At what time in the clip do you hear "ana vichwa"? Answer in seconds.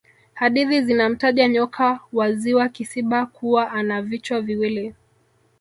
3.71-4.41